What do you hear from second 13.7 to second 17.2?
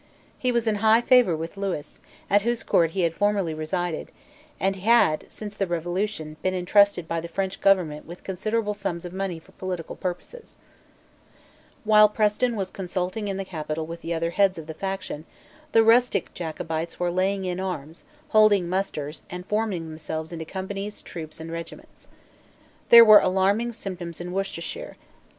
with the other heads of the faction, the rustic Jacobites were